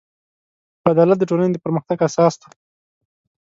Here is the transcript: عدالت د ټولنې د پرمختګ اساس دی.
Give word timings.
عدالت 0.91 1.17
د 1.19 1.23
ټولنې 1.29 1.51
د 1.53 1.57
پرمختګ 1.65 1.97
اساس 2.07 2.33
دی. 2.41 2.49